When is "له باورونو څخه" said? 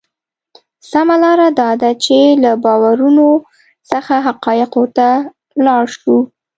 2.43-4.13